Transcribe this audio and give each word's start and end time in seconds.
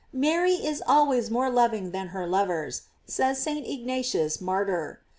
"Mary 0.13 0.53
is 0.53 0.81
always 0.87 1.29
more 1.29 1.51
loving 1.51 1.91
than 1.91 2.07
her 2.07 2.25
lovers,"says 2.25 3.39
St. 3.39 3.67
Ignatius, 3.67 4.41
martyr. 4.41 4.99